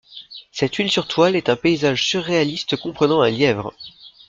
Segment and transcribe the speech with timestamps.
[0.51, 3.71] Cette huile sur toile est un paysage surréaliste comprenant un lièvre.